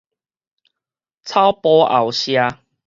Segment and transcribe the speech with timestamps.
[1.21, 2.59] 草埔後社